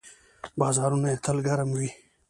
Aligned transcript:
بازارونه 0.59 1.07
یې 1.11 1.17
تل 1.25 1.37
ګرم 1.47 1.69
وي. 1.77 1.89